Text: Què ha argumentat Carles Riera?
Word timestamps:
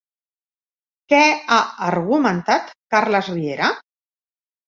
Què 1.13 1.19
ha 1.55 1.59
argumentat 1.89 2.71
Carles 2.95 3.29
Riera? 3.35 3.67